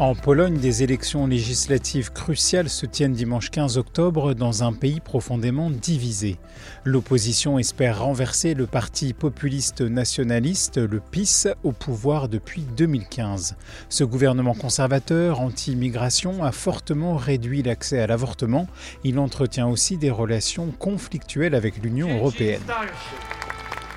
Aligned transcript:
En 0.00 0.14
Pologne, 0.14 0.56
des 0.56 0.82
élections 0.82 1.26
législatives 1.26 2.10
cruciales 2.10 2.70
se 2.70 2.86
tiennent 2.86 3.12
dimanche 3.12 3.50
15 3.50 3.76
octobre 3.76 4.32
dans 4.32 4.64
un 4.64 4.72
pays 4.72 4.98
profondément 4.98 5.68
divisé. 5.68 6.38
L'opposition 6.86 7.58
espère 7.58 8.02
renverser 8.02 8.54
le 8.54 8.66
parti 8.66 9.12
populiste 9.12 9.82
nationaliste, 9.82 10.78
le 10.78 11.00
PiS, 11.00 11.48
au 11.64 11.72
pouvoir 11.72 12.30
depuis 12.30 12.62
2015. 12.78 13.56
Ce 13.90 14.02
gouvernement 14.02 14.54
conservateur 14.54 15.38
anti-immigration 15.38 16.42
a 16.44 16.50
fortement 16.50 17.16
réduit 17.16 17.62
l'accès 17.62 18.00
à 18.00 18.06
l'avortement. 18.06 18.68
Il 19.04 19.18
entretient 19.18 19.68
aussi 19.68 19.98
des 19.98 20.10
relations 20.10 20.72
conflictuelles 20.78 21.54
avec 21.54 21.76
l'Union 21.76 22.08
européenne. 22.16 22.62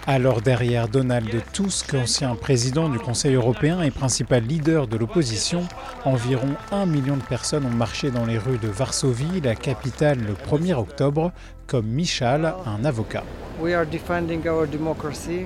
Alors 0.05 0.41
derrière 0.41 0.89
Donald 0.89 1.31
Tusk, 1.53 1.93
ancien 1.93 2.35
président 2.35 2.89
du 2.89 2.99
Conseil 2.99 3.35
européen 3.35 3.81
et 3.81 3.89
principal 3.89 4.43
leader 4.43 4.85
de 4.85 4.97
l'opposition, 4.97 5.65
environ 6.03 6.49
un 6.73 6.85
million 6.85 7.15
de 7.15 7.23
personnes 7.23 7.65
ont 7.65 7.69
marché 7.69 8.11
dans 8.11 8.25
les 8.25 8.37
rues 8.37 8.57
de 8.57 8.67
Varsovie, 8.67 9.39
la 9.41 9.55
capitale, 9.55 10.19
le 10.19 10.33
1er 10.33 10.73
octobre, 10.73 11.31
comme 11.67 11.87
Michal, 11.87 12.55
un 12.65 12.85
avocat. 12.85 13.23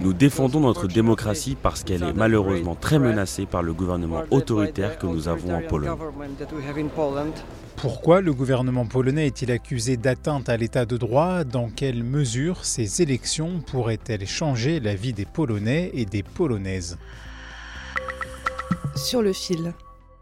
Nous 0.01 0.13
défendons 0.13 0.59
notre 0.61 0.87
démocratie 0.87 1.57
parce 1.61 1.83
qu'elle 1.83 2.03
est 2.03 2.13
malheureusement 2.13 2.75
très 2.75 2.99
menacée 2.99 3.45
par 3.45 3.63
le 3.63 3.73
gouvernement 3.73 4.23
autoritaire 4.31 4.97
que 4.97 5.07
nous 5.07 5.27
avons 5.27 5.55
en 5.55 5.61
Pologne. 5.61 5.91
Pourquoi 7.75 8.21
le 8.21 8.33
gouvernement 8.33 8.85
polonais 8.85 9.27
est-il 9.27 9.51
accusé 9.51 9.97
d'atteinte 9.97 10.49
à 10.49 10.57
l'état 10.57 10.85
de 10.85 10.97
droit? 10.97 11.43
Dans 11.43 11.69
quelle 11.69 12.03
mesure 12.03 12.65
ces 12.65 13.01
élections 13.01 13.59
pourraient-elles 13.59 14.25
changer 14.25 14.79
la 14.79 14.95
vie 14.95 15.13
des 15.13 15.25
Polonais 15.25 15.91
et 15.93 16.05
des 16.05 16.23
Polonaises? 16.23 16.97
Sur 18.95 19.21
le 19.21 19.33
fil. 19.33 19.73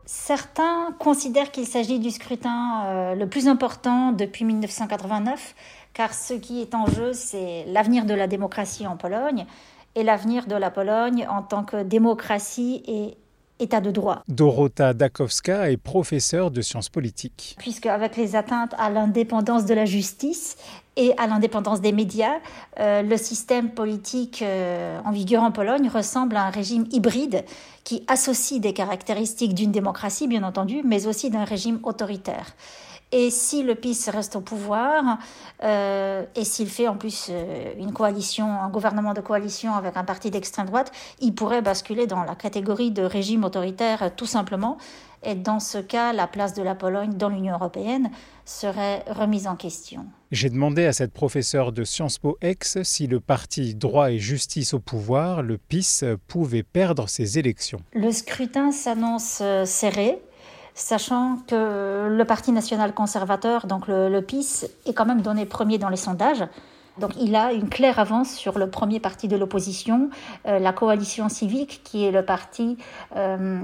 Certains 0.05 0.91
considèrent 0.99 1.51
qu'il 1.51 1.65
s'agit 1.65 1.99
du 1.99 2.11
scrutin 2.11 2.85
euh, 2.85 3.15
le 3.15 3.27
plus 3.27 3.47
important 3.47 4.11
depuis 4.11 4.45
1989, 4.45 5.55
car 5.93 6.13
ce 6.13 6.33
qui 6.35 6.61
est 6.61 6.75
en 6.75 6.85
jeu, 6.85 7.13
c'est 7.13 7.65
l'avenir 7.67 8.05
de 8.05 8.13
la 8.13 8.27
démocratie 8.27 8.85
en 8.85 8.97
Pologne 8.97 9.45
et 9.95 10.03
l'avenir 10.03 10.45
de 10.45 10.55
la 10.55 10.69
Pologne 10.69 11.27
en 11.29 11.41
tant 11.41 11.63
que 11.63 11.81
démocratie 11.81 12.83
et 12.85 13.17
État 13.59 13.79
de 13.79 13.91
droit. 13.91 14.21
Dorota 14.27 14.93
Dakowska 14.93 15.71
est 15.71 15.77
professeure 15.77 16.51
de 16.51 16.61
sciences 16.61 16.89
politiques. 16.89 17.55
Puisque 17.57 17.85
avec 17.85 18.17
les 18.17 18.35
atteintes 18.35 18.73
à 18.77 18.89
l'indépendance 18.89 19.65
de 19.65 19.73
la 19.73 19.85
justice 19.85 20.57
et 20.97 21.13
à 21.17 21.27
l'indépendance 21.27 21.79
des 21.79 21.91
médias, 21.91 22.35
euh, 22.79 23.01
le 23.01 23.17
système 23.17 23.69
politique 23.69 24.41
euh, 24.41 24.99
en 25.05 25.11
vigueur 25.11 25.43
en 25.43 25.51
Pologne 25.51 25.89
ressemble 25.89 26.35
à 26.35 26.43
un 26.43 26.49
régime 26.49 26.85
hybride 26.91 27.45
qui 27.83 28.03
associe 28.07 28.59
des 28.59 28.73
caractéristiques 28.73 29.53
d'une 29.53 29.71
démocratie, 29.71 30.27
bien 30.27 30.43
entendu, 30.43 30.81
mais 30.83 31.07
aussi 31.07 31.29
d'un 31.29 31.45
régime 31.45 31.79
autoritaire. 31.83 32.55
Et 33.11 33.29
si 33.29 33.63
le 33.63 33.75
PiS 33.75 34.09
reste 34.09 34.35
au 34.35 34.41
pouvoir, 34.41 35.19
euh, 35.63 36.25
et 36.35 36.43
s'il 36.43 36.67
fait 36.67 36.87
en 36.87 36.97
plus 36.97 37.27
euh, 37.29 37.73
une 37.77 37.93
coalition, 37.93 38.45
un 38.45 38.69
gouvernement 38.69 39.13
de 39.13 39.21
coalition 39.21 39.73
avec 39.73 39.95
un 39.95 40.03
parti 40.03 40.31
d'extrême 40.31 40.65
droite, 40.65 40.91
il 41.21 41.33
pourrait 41.33 41.61
basculer 41.61 42.07
dans 42.07 42.23
la 42.23 42.35
catégorie 42.35 42.91
de 42.91 43.03
régime 43.03 43.43
autoritaire 43.43 44.03
euh, 44.03 44.09
tout 44.15 44.25
simplement. 44.25 44.77
Et 45.23 45.33
dans 45.33 45.59
ce 45.59 45.77
cas, 45.77 46.13
la 46.13 46.27
place 46.27 46.53
de 46.53 46.61
la 46.61 46.75
Pologne 46.75 47.13
dans 47.13 47.29
l'Union 47.29 47.55
européenne 47.55 48.11
serait 48.43 49.03
remise 49.07 49.47
en 49.47 49.55
question. 49.55 50.05
J'ai 50.31 50.49
demandé 50.49 50.85
à 50.85 50.93
cette 50.93 51.13
professeure 51.13 51.71
de 51.71 51.83
Sciences 51.83 52.19
Po 52.19 52.37
Ex 52.41 52.83
si 52.83 53.07
le 53.07 53.19
parti 53.19 53.75
Droit 53.75 54.11
et 54.11 54.19
Justice 54.19 54.73
au 54.73 54.79
pouvoir, 54.79 55.41
le 55.41 55.57
PiS, 55.57 56.03
pouvait 56.27 56.63
perdre 56.63 57.07
ses 57.09 57.39
élections. 57.39 57.79
Le 57.93 58.11
scrutin 58.11 58.71
s'annonce 58.71 59.41
serré 59.65 60.19
sachant 60.75 61.39
que 61.47 62.09
le 62.09 62.25
Parti 62.25 62.51
national 62.51 62.93
conservateur, 62.93 63.65
donc 63.65 63.87
le, 63.87 64.19
PiS, 64.19 64.67
est 64.85 64.93
quand 64.93 65.05
même 65.05 65.21
donné 65.21 65.45
premier 65.45 65.77
dans 65.77 65.89
les 65.89 65.97
sondages. 65.97 66.43
Donc 66.97 67.11
il 67.19 67.35
a 67.35 67.51
une 67.51 67.67
claire 67.67 67.99
avance 67.99 68.33
sur 68.33 68.57
le 68.57 68.69
premier 68.69 69.01
parti 69.01 69.27
de 69.27 69.35
l'opposition, 69.35 70.09
euh, 70.47 70.59
la 70.59 70.71
coalition 70.71 71.27
civique, 71.27 71.81
qui 71.83 72.05
est 72.05 72.11
le 72.11 72.23
parti 72.23 72.77
euh, 73.17 73.59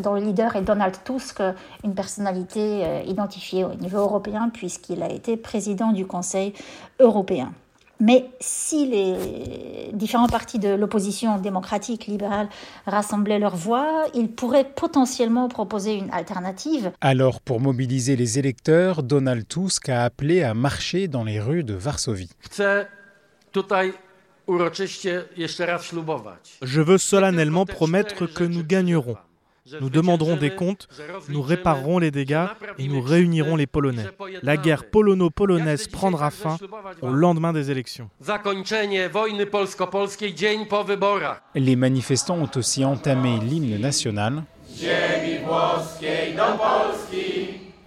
dont 0.00 0.14
le 0.14 0.20
leader 0.20 0.54
est 0.54 0.62
Donald 0.62 0.94
Tusk, 1.04 1.42
une 1.82 1.94
personnalité 1.94 2.84
euh, 2.84 3.02
identifiée 3.04 3.64
au 3.64 3.74
niveau 3.74 3.98
européen 3.98 4.50
puisqu'il 4.52 5.02
a 5.02 5.10
été 5.10 5.36
président 5.36 5.90
du 5.90 6.06
Conseil 6.06 6.52
européen. 7.00 7.52
Mais 8.00 8.28
si 8.40 8.86
les 8.86 9.90
différents 9.92 10.26
partis 10.26 10.58
de 10.58 10.68
l'opposition 10.68 11.38
démocratique 11.38 12.06
libérale 12.06 12.48
rassemblaient 12.86 13.38
leurs 13.38 13.56
voix, 13.56 14.04
ils 14.14 14.28
pourraient 14.28 14.68
potentiellement 14.68 15.48
proposer 15.48 15.94
une 15.94 16.10
alternative. 16.10 16.92
Alors, 17.00 17.40
pour 17.40 17.60
mobiliser 17.60 18.16
les 18.16 18.38
électeurs, 18.38 19.02
Donald 19.02 19.48
Tusk 19.48 19.88
a 19.88 20.04
appelé 20.04 20.42
à 20.42 20.52
marcher 20.52 21.08
dans 21.08 21.24
les 21.24 21.40
rues 21.40 21.64
de 21.64 21.74
Varsovie. 21.74 22.30
Je 26.62 26.80
veux 26.80 26.98
solennellement 26.98 27.66
promettre 27.66 28.26
que 28.26 28.44
nous 28.44 28.62
gagnerons. 28.62 29.16
Nous 29.80 29.90
demanderons 29.90 30.36
des 30.36 30.54
comptes, 30.54 30.88
nous 31.28 31.42
réparerons 31.42 31.98
les 31.98 32.10
dégâts 32.10 32.46
et 32.78 32.88
nous 32.88 33.00
réunirons 33.00 33.56
les 33.56 33.66
Polonais. 33.66 34.06
La 34.42 34.56
guerre 34.56 34.88
polono-polonaise 34.90 35.88
prendra 35.88 36.30
fin 36.30 36.56
au 37.02 37.10
lendemain 37.10 37.52
des 37.52 37.70
élections. 37.70 38.08
Les 41.54 41.76
manifestants 41.76 42.38
ont 42.38 42.50
aussi 42.56 42.84
entamé 42.84 43.38
l'hymne 43.40 43.78
national. 43.80 44.44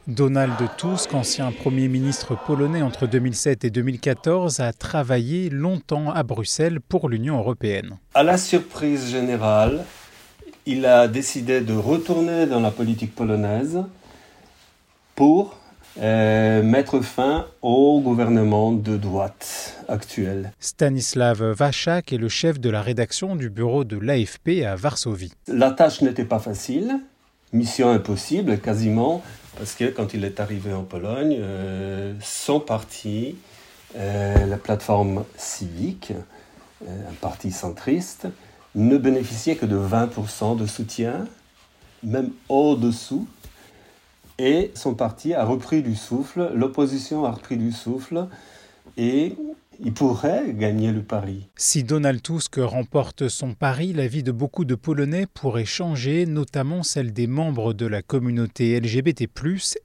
Donald 0.09 0.55
Tusk, 0.77 1.13
ancien 1.13 1.51
Premier 1.51 1.87
ministre 1.87 2.35
polonais 2.35 2.81
entre 2.81 3.05
2007 3.05 3.63
et 3.63 3.69
2014, 3.69 4.59
a 4.59 4.73
travaillé 4.73 5.51
longtemps 5.51 6.11
à 6.11 6.23
Bruxelles 6.23 6.79
pour 6.81 7.09
l'Union 7.09 7.37
européenne. 7.37 7.99
À 8.15 8.23
la 8.23 8.39
surprise 8.39 9.11
générale, 9.11 9.85
il 10.69 10.85
a 10.85 11.07
décidé 11.07 11.61
de 11.61 11.73
retourner 11.73 12.45
dans 12.45 12.59
la 12.59 12.69
politique 12.69 13.15
polonaise 13.15 13.79
pour 15.15 15.57
euh, 15.99 16.61
mettre 16.61 17.01
fin 17.01 17.47
au 17.63 17.99
gouvernement 18.01 18.71
de 18.71 18.95
droite 18.95 19.83
actuel. 19.87 20.51
Stanislav 20.59 21.55
Waszak 21.59 22.13
est 22.13 22.17
le 22.17 22.29
chef 22.29 22.59
de 22.59 22.69
la 22.69 22.83
rédaction 22.83 23.35
du 23.35 23.49
bureau 23.49 23.83
de 23.83 23.97
l'AFP 23.97 24.63
à 24.63 24.75
Varsovie. 24.75 25.33
La 25.47 25.71
tâche 25.71 26.01
n'était 26.03 26.23
pas 26.23 26.37
facile, 26.37 26.99
mission 27.51 27.89
impossible 27.89 28.59
quasiment, 28.59 29.23
parce 29.57 29.73
que 29.73 29.85
quand 29.85 30.13
il 30.13 30.23
est 30.23 30.39
arrivé 30.39 30.71
en 30.71 30.83
Pologne, 30.83 31.35
euh, 31.39 32.13
son 32.21 32.59
parti, 32.59 33.37
euh, 33.97 34.45
la 34.45 34.57
plateforme 34.57 35.23
civique, 35.35 36.13
un 36.87 37.13
parti 37.19 37.51
centriste, 37.51 38.27
ne 38.75 38.97
bénéficiait 38.97 39.55
que 39.55 39.65
de 39.65 39.77
20% 39.77 40.57
de 40.57 40.65
soutien, 40.65 41.25
même 42.03 42.31
au-dessous. 42.47 43.27
Et 44.37 44.71
son 44.73 44.93
parti 44.93 45.33
a 45.33 45.43
repris 45.43 45.81
du 45.81 45.95
souffle, 45.95 46.51
l'opposition 46.55 47.25
a 47.25 47.31
repris 47.31 47.57
du 47.57 47.71
souffle, 47.71 48.27
et 48.97 49.35
il 49.83 49.93
pourrait 49.93 50.53
gagner 50.53 50.91
le 50.91 51.01
pari. 51.01 51.47
Si 51.55 51.83
Donald 51.83 52.21
Tusk 52.21 52.55
remporte 52.57 53.29
son 53.29 53.53
pari, 53.53 53.93
la 53.93 54.07
vie 54.07 54.23
de 54.23 54.31
beaucoup 54.31 54.65
de 54.65 54.75
Polonais 54.75 55.25
pourrait 55.25 55.65
changer, 55.65 56.25
notamment 56.25 56.83
celle 56.83 57.13
des 57.13 57.27
membres 57.27 57.73
de 57.73 57.85
la 57.85 58.01
communauté 58.01 58.79
LGBT+, 58.79 59.27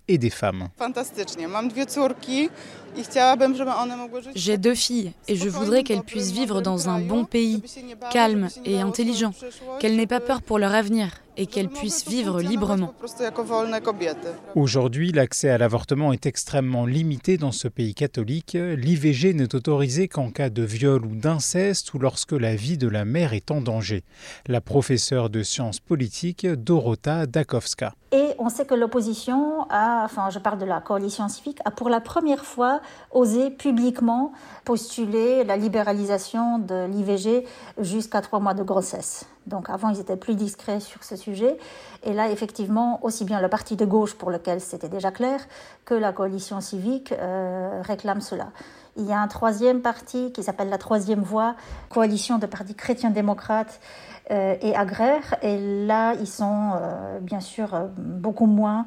et 0.09 0.19
des 0.19 0.31
femmes. 0.31 0.69
J'ai 4.35 4.58
deux 4.58 4.75
filles 4.75 5.12
et 5.29 5.37
je 5.37 5.49
voudrais 5.49 5.82
qu'elles 5.82 6.02
puissent 6.02 6.32
vivre 6.32 6.61
dans 6.61 6.88
un 6.88 7.00
bon 7.00 7.25
pays, 7.25 7.62
calme 8.12 8.49
et 8.64 8.81
intelligent, 8.81 9.32
qu'elles 9.81 9.96
n'aient 9.96 10.06
pas 10.06 10.20
peur 10.20 10.43
pour 10.43 10.58
leur 10.58 10.75
avenir 10.75 11.11
et 11.37 11.46
qu'elles 11.46 11.69
puissent 11.69 12.08
vivre 12.08 12.41
librement. 12.41 12.94
Aujourd'hui, 14.55 15.12
l'accès 15.12 15.50
à 15.50 15.58
l'avortement 15.58 16.12
est 16.12 16.26
extrêmement 16.26 16.87
limité 16.87 17.37
dans 17.37 17.52
ce 17.52 17.69
pays 17.69 17.94
catholique. 17.94 18.56
L'IVG 18.61 19.35
n'est 19.35 19.55
autorisé 19.55 20.08
qu'en 20.08 20.31
cas 20.31 20.50
de 20.50 20.62
viol 20.62 21.05
ou 21.05 21.14
d'inceste 21.14 21.93
ou 21.94 21.99
lorsque 21.99 22.32
la 22.32 22.55
vie 22.55 22.79
de 22.79 22.88
la 22.88 23.05
mère 23.05 23.32
est 23.32 23.50
en 23.50 23.61
danger. 23.61 24.05
La 24.47 24.61
professeure 24.61 25.31
de 25.31 25.43
sciences 25.43 25.81
politiques, 25.81 26.47
Dorota 26.47 27.26
Dakowska. 27.26 27.94
Et 28.12 28.24
on 28.44 28.50
sait 28.50 28.67
que 28.67 28.75
l'opposition 28.75 29.67
a, 29.70 30.05
enfin 30.05 30.29
je 30.29 30.38
parle 30.38 30.58
de 30.58 30.67
la 30.67 30.81
coalition 30.82 31.29
civique, 31.29 31.61
a 31.64 31.70
pour 31.70 31.88
la 31.88 32.00
première 32.00 32.44
fois 32.44 32.81
osé 33.11 33.50
publiquement 33.50 34.32
postuler 34.67 35.44
la 35.44 35.56
libéralisation 35.56 36.58
de 36.58 36.85
l'IVG 36.87 37.46
jusqu'à 37.79 38.20
trois 38.20 38.41
mois 38.41 38.52
de 38.52 38.62
grossesse. 38.62 39.25
Donc 39.46 39.70
avant, 39.70 39.88
ils 39.88 40.00
étaient 40.00 40.17
plus 40.17 40.35
discrets 40.35 40.81
sur 40.81 41.05
ce 41.05 41.17
sujet. 41.17 41.56
Et 42.02 42.12
là, 42.12 42.31
effectivement, 42.31 43.02
aussi 43.02 43.25
bien 43.25 43.41
le 43.41 43.49
parti 43.49 43.76
de 43.76 43.85
gauche, 43.87 44.14
pour 44.14 44.31
lequel 44.31 44.61
c'était 44.61 44.88
déjà 44.88 45.11
clair, 45.11 45.40
que 45.87 45.94
la 45.94 46.12
coalition 46.12 46.61
civique 46.61 47.12
euh, 47.12 47.81
réclament 47.82 48.23
cela. 48.23 48.49
Il 48.96 49.06
y 49.06 49.12
a 49.12 49.20
un 49.20 49.29
troisième 49.29 49.81
parti 49.81 50.31
qui 50.32 50.43
s'appelle 50.43 50.69
la 50.69 50.79
Troisième 50.79 51.23
Voie, 51.23 51.56
coalition 51.88 52.38
de 52.38 52.46
partis 52.46 52.75
chrétiens-démocrates 52.75 53.81
euh, 54.31 54.56
et 54.62 54.75
agraires. 54.75 55.35
Et 55.43 55.85
là, 55.87 56.14
ils 56.14 56.29
sont 56.29 56.73
euh, 56.75 57.19
bien 57.20 57.41
sûr 57.41 57.75
euh, 57.75 57.87
beaucoup 57.96 58.46
moins 58.46 58.87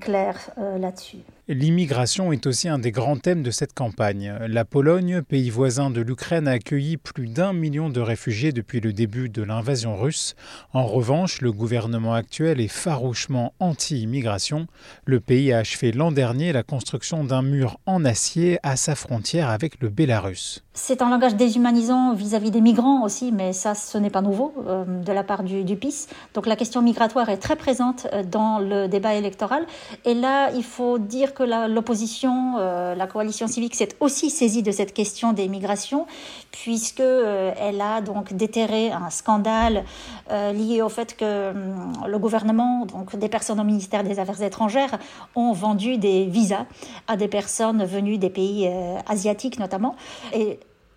clairs 0.00 0.50
là-dessus. 0.56 1.18
L'immigration 1.50 2.30
est 2.30 2.46
aussi 2.46 2.68
un 2.68 2.78
des 2.78 2.92
grands 2.92 3.16
thèmes 3.16 3.42
de 3.42 3.50
cette 3.50 3.72
campagne. 3.72 4.34
La 4.48 4.66
Pologne, 4.66 5.22
pays 5.22 5.48
voisin 5.48 5.88
de 5.88 6.02
l'Ukraine, 6.02 6.46
a 6.46 6.50
accueilli 6.50 6.98
plus 6.98 7.26
d'un 7.26 7.54
million 7.54 7.88
de 7.88 8.02
réfugiés 8.02 8.52
depuis 8.52 8.80
le 8.80 8.92
début 8.92 9.30
de 9.30 9.42
l'invasion 9.42 9.96
russe. 9.96 10.34
En 10.74 10.84
revanche, 10.84 11.40
le 11.40 11.50
gouvernement 11.50 12.12
actuel 12.12 12.60
est 12.60 12.68
farouchement 12.68 13.54
anti-immigration. 13.60 14.66
Le 15.06 15.20
pays 15.20 15.50
a 15.50 15.60
achevé 15.60 15.90
l'an 15.90 16.12
dernier 16.12 16.52
la 16.52 16.62
construction 16.62 17.24
d'un 17.24 17.40
mur 17.40 17.78
en 17.86 18.04
acier 18.04 18.58
à 18.62 18.76
sa 18.76 18.94
frontière 18.94 19.48
avec 19.48 19.80
le 19.80 19.88
Bélarus. 19.88 20.62
C'est 20.74 21.02
un 21.02 21.10
langage 21.10 21.34
déshumanisant 21.34 22.14
vis-à-vis 22.14 22.52
des 22.52 22.60
migrants 22.60 23.02
aussi, 23.04 23.32
mais 23.32 23.52
ça, 23.52 23.74
ce 23.74 23.98
n'est 23.98 24.10
pas 24.10 24.22
nouveau 24.22 24.54
euh, 24.66 24.84
de 24.84 25.12
la 25.12 25.24
part 25.24 25.42
du, 25.42 25.64
du, 25.64 25.76
PIS. 25.76 26.06
Donc 26.34 26.46
la 26.46 26.54
question 26.54 26.82
migratoire 26.82 27.28
est 27.30 27.38
très 27.38 27.56
présente 27.56 28.06
euh, 28.12 28.22
dans 28.22 28.60
le 28.60 28.86
débat 28.86 29.14
électoral. 29.14 29.66
Et 30.04 30.14
là, 30.14 30.50
il 30.52 30.62
faut 30.62 30.98
dire 30.98 31.34
que 31.34 31.37
l'opposition, 31.44 32.56
euh, 32.58 32.94
la 32.94 33.06
coalition 33.06 33.46
civique 33.46 33.74
s'est 33.74 33.90
aussi 34.00 34.30
saisie 34.30 34.62
de 34.62 34.70
cette 34.70 34.92
question 34.92 35.32
des 35.32 35.48
migrations, 35.48 36.06
puisque 36.50 37.00
euh, 37.00 37.52
elle 37.58 37.80
a 37.80 38.00
donc 38.00 38.32
déterré 38.32 38.90
un 38.90 39.10
scandale 39.10 39.84
euh, 40.30 40.52
lié 40.52 40.82
au 40.82 40.88
fait 40.88 41.16
que 41.16 41.50
hum, 41.50 41.92
le 42.06 42.18
gouvernement, 42.18 42.86
donc 42.86 43.16
des 43.16 43.28
personnes 43.28 43.60
au 43.60 43.64
ministère 43.64 44.04
des 44.04 44.18
Affaires 44.18 44.42
étrangères, 44.42 44.98
ont 45.34 45.52
vendu 45.52 45.98
des 45.98 46.26
visas 46.26 46.66
à 47.06 47.16
des 47.16 47.28
personnes 47.28 47.84
venues 47.84 48.18
des 48.18 48.30
pays 48.30 48.70
asiatiques 49.06 49.58
notamment. 49.58 49.96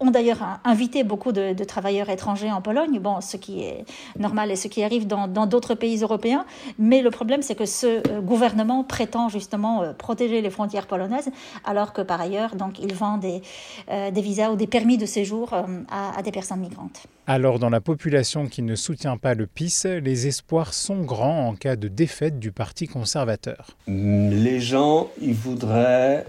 Ont 0.01 0.11
d'ailleurs 0.11 0.59
invité 0.65 1.03
beaucoup 1.03 1.31
de, 1.31 1.63
travailleurs 1.63 2.09
étrangers 2.09 2.51
en 2.51 2.61
Pologne, 2.61 2.99
bon, 2.99 3.21
ce 3.21 3.37
qui 3.37 3.61
est 3.61 3.85
normal 4.19 4.51
et 4.51 4.55
ce 4.55 4.67
qui 4.67 4.83
arrive 4.83 5.07
dans 5.07 5.27
d'autres 5.27 5.75
pays 5.75 6.01
européens. 6.01 6.45
Mais 6.79 7.01
le 7.01 7.11
problème, 7.11 7.41
c'est 7.41 7.55
que 7.55 7.65
ce 7.65 8.01
euh, 8.09 8.21
gouvernement 8.21 8.83
prétend 8.83 9.29
justement 9.29 9.83
euh, 9.83 9.93
protéger 9.93 10.41
les 10.41 10.49
frontières 10.49 10.87
polonaises, 10.87 11.29
alors 11.63 11.93
que 11.93 12.01
par 12.01 12.19
ailleurs, 12.19 12.55
donc, 12.55 12.79
il 12.79 12.93
vend 12.93 13.17
des, 13.17 13.41
euh, 13.89 14.11
des 14.11 14.21
visas 14.21 14.51
ou 14.51 14.55
des 14.55 14.67
permis 14.67 14.97
de 14.97 15.05
séjour 15.05 15.53
à, 15.53 16.17
à 16.17 16.21
des 16.23 16.31
personnes 16.31 16.59
migrantes. 16.59 17.03
Alors, 17.27 17.59
dans 17.59 17.69
la 17.69 17.81
population 17.81 18.47
qui 18.47 18.63
ne 18.63 18.75
soutient 18.75 19.17
pas 19.17 19.35
le 19.35 19.45
PIS, 19.45 19.83
les 19.85 20.27
espoirs 20.27 20.73
sont 20.73 21.01
grands 21.03 21.47
en 21.47 21.55
cas 21.55 21.75
de 21.75 21.87
défaite 21.87 22.39
du 22.39 22.51
Parti 22.51 22.87
conservateur. 22.87 23.67
Les 23.87 24.59
gens, 24.59 25.09
ils 25.21 25.35
voudraient 25.35 26.25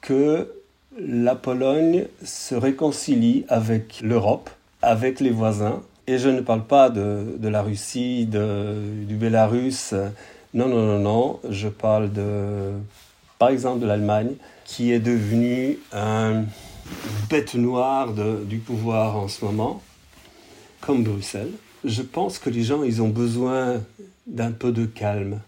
que 0.00 0.63
la 0.98 1.34
Pologne 1.34 2.06
se 2.22 2.54
réconcilie 2.54 3.44
avec 3.48 4.00
l'Europe, 4.00 4.50
avec 4.82 5.20
les 5.20 5.30
voisins. 5.30 5.82
Et 6.06 6.18
je 6.18 6.28
ne 6.28 6.40
parle 6.40 6.64
pas 6.64 6.90
de, 6.90 7.38
la 7.42 7.62
Russie, 7.62 8.26
du 8.26 9.16
Bélarus. 9.16 9.94
Non, 10.52 10.68
non, 10.68 10.86
non, 10.86 10.98
non. 10.98 11.40
Je 11.48 11.68
parle 11.68 12.12
de, 12.12 12.72
par 13.38 13.48
exemple, 13.48 13.80
de 13.80 13.86
l'Allemagne, 13.86 14.34
qui 14.64 14.92
est 14.92 15.00
devenue 15.00 15.78
une 15.92 16.46
bête 17.28 17.54
noire 17.54 18.12
du 18.12 18.58
pouvoir 18.58 19.16
en 19.16 19.28
ce 19.28 19.44
moment, 19.44 19.82
comme 20.80 21.02
Bruxelles. 21.02 21.52
Je 21.84 22.02
pense 22.02 22.38
que 22.38 22.50
les 22.50 22.62
gens, 22.62 22.82
ils 22.82 23.02
ont 23.02 23.08
besoin 23.08 23.80
d'un 24.26 24.52
peu 24.52 24.72
de 24.72 24.86
calme 24.86 25.40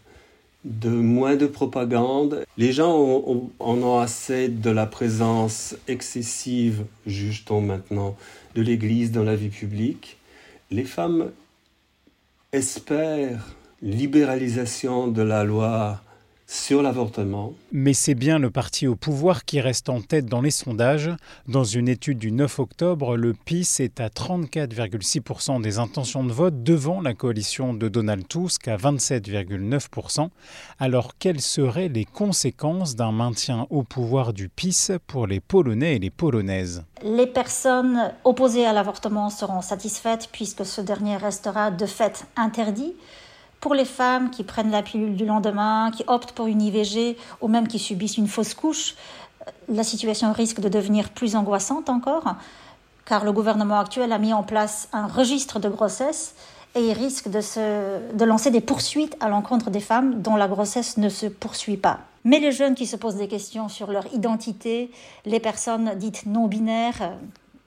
de 0.66 0.90
moins 0.90 1.36
de 1.36 1.46
propagande. 1.46 2.44
Les 2.58 2.72
gens 2.72 3.22
en 3.60 3.82
ont 3.82 3.98
assez 3.98 4.48
de 4.48 4.70
la 4.70 4.86
présence 4.86 5.76
excessive, 5.86 6.84
juge-t-on 7.06 7.60
maintenant, 7.60 8.16
de 8.54 8.62
l'Église 8.62 9.12
dans 9.12 9.22
la 9.22 9.36
vie 9.36 9.48
publique. 9.48 10.18
Les 10.70 10.84
femmes 10.84 11.30
espèrent 12.52 13.54
libéralisation 13.80 15.06
de 15.06 15.22
la 15.22 15.44
loi 15.44 16.02
sur 16.46 16.80
l'avortement. 16.80 17.54
Mais 17.72 17.92
c'est 17.92 18.14
bien 18.14 18.38
le 18.38 18.50
parti 18.50 18.86
au 18.86 18.94
pouvoir 18.94 19.44
qui 19.44 19.60
reste 19.60 19.88
en 19.88 20.00
tête 20.00 20.26
dans 20.26 20.40
les 20.40 20.50
sondages. 20.52 21.10
Dans 21.48 21.64
une 21.64 21.88
étude 21.88 22.18
du 22.18 22.30
9 22.30 22.60
octobre, 22.60 23.16
le 23.16 23.34
PIS 23.34 23.76
est 23.80 24.00
à 24.00 24.08
34,6% 24.08 25.60
des 25.60 25.78
intentions 25.78 26.22
de 26.22 26.32
vote 26.32 26.62
devant 26.62 27.00
la 27.00 27.14
coalition 27.14 27.74
de 27.74 27.88
Donald 27.88 28.28
Tusk 28.28 28.68
à 28.68 28.76
27,9%. 28.76 30.28
Alors 30.78 31.18
quelles 31.18 31.40
seraient 31.40 31.88
les 31.88 32.04
conséquences 32.04 32.94
d'un 32.94 33.12
maintien 33.12 33.66
au 33.70 33.82
pouvoir 33.82 34.32
du 34.32 34.48
PIS 34.48 34.92
pour 35.06 35.26
les 35.26 35.40
Polonais 35.40 35.96
et 35.96 35.98
les 35.98 36.10
Polonaises? 36.10 36.84
Les 37.02 37.26
personnes 37.26 38.12
opposées 38.24 38.66
à 38.66 38.72
l'avortement 38.72 39.30
seront 39.30 39.62
satisfaites 39.62 40.28
puisque 40.30 40.64
ce 40.64 40.80
dernier 40.80 41.16
restera 41.16 41.70
de 41.70 41.86
fait 41.86 42.26
interdit. 42.36 42.94
Pour 43.60 43.74
les 43.74 43.84
femmes 43.84 44.30
qui 44.30 44.44
prennent 44.44 44.70
la 44.70 44.82
pilule 44.82 45.16
du 45.16 45.24
lendemain, 45.24 45.90
qui 45.90 46.04
optent 46.06 46.32
pour 46.32 46.46
une 46.46 46.62
IVG 46.62 47.16
ou 47.40 47.48
même 47.48 47.68
qui 47.68 47.78
subissent 47.78 48.18
une 48.18 48.28
fausse 48.28 48.54
couche, 48.54 48.94
la 49.68 49.82
situation 49.82 50.32
risque 50.32 50.60
de 50.60 50.68
devenir 50.68 51.10
plus 51.10 51.36
angoissante 51.36 51.88
encore, 51.88 52.34
car 53.04 53.24
le 53.24 53.32
gouvernement 53.32 53.78
actuel 53.78 54.12
a 54.12 54.18
mis 54.18 54.32
en 54.32 54.42
place 54.42 54.88
un 54.92 55.06
registre 55.06 55.58
de 55.58 55.68
grossesse 55.68 56.34
et 56.74 56.88
il 56.88 56.92
risque 56.92 57.28
de, 57.28 57.40
se, 57.40 58.12
de 58.12 58.24
lancer 58.24 58.50
des 58.50 58.60
poursuites 58.60 59.16
à 59.20 59.28
l'encontre 59.28 59.70
des 59.70 59.80
femmes 59.80 60.20
dont 60.20 60.36
la 60.36 60.48
grossesse 60.48 60.98
ne 60.98 61.08
se 61.08 61.26
poursuit 61.26 61.78
pas. 61.78 62.00
Mais 62.24 62.40
les 62.40 62.52
jeunes 62.52 62.74
qui 62.74 62.86
se 62.86 62.96
posent 62.96 63.16
des 63.16 63.28
questions 63.28 63.68
sur 63.68 63.90
leur 63.90 64.12
identité, 64.12 64.90
les 65.24 65.40
personnes 65.40 65.92
dites 65.96 66.26
non 66.26 66.48
binaires, 66.48 67.12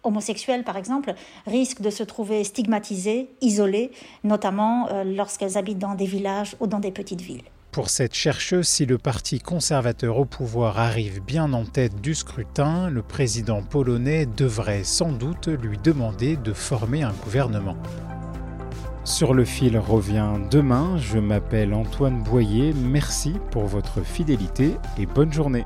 homosexuelles, 0.03 0.63
par 0.63 0.77
exemple, 0.77 1.13
risquent 1.45 1.81
de 1.81 1.89
se 1.89 2.03
trouver 2.03 2.43
stigmatisées, 2.43 3.29
isolées, 3.41 3.91
notamment 4.23 4.87
euh, 4.89 5.03
lorsqu'elles 5.03 5.57
habitent 5.57 5.79
dans 5.79 5.95
des 5.95 6.05
villages 6.05 6.55
ou 6.59 6.67
dans 6.67 6.79
des 6.79 6.91
petites 6.91 7.21
villes. 7.21 7.43
Pour 7.71 7.89
cette 7.89 8.15
chercheuse, 8.15 8.67
si 8.67 8.87
le 8.87 8.97
parti 8.97 9.39
conservateur 9.39 10.17
au 10.17 10.25
pouvoir 10.25 10.79
arrive 10.79 11.21
bien 11.21 11.53
en 11.53 11.65
tête 11.65 12.01
du 12.01 12.15
scrutin, 12.15 12.89
le 12.89 13.03
président 13.03 13.61
polonais 13.61 14.25
devrait 14.25 14.83
sans 14.83 15.11
doute 15.11 15.47
lui 15.47 15.77
demander 15.77 16.35
de 16.35 16.51
former 16.51 17.03
un 17.03 17.13
gouvernement. 17.23 17.77
Sur 19.03 19.33
le 19.33 19.45
fil 19.45 19.77
revient 19.77 20.33
demain, 20.49 20.97
je 20.97 21.19
m'appelle 21.19 21.73
Antoine 21.73 22.23
Boyer, 22.23 22.73
merci 22.73 23.33
pour 23.51 23.65
votre 23.65 24.01
fidélité 24.01 24.71
et 24.97 25.05
bonne 25.05 25.31
journée. 25.31 25.65